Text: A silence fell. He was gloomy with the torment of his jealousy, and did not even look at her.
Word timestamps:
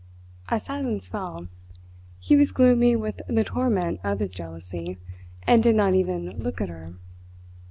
A 0.49 0.59
silence 0.59 1.07
fell. 1.09 1.47
He 2.17 2.35
was 2.35 2.51
gloomy 2.51 2.95
with 2.95 3.21
the 3.27 3.43
torment 3.43 3.99
of 4.03 4.19
his 4.19 4.31
jealousy, 4.31 4.97
and 5.43 5.61
did 5.61 5.75
not 5.75 5.93
even 5.93 6.39
look 6.39 6.59
at 6.59 6.69
her. 6.69 6.95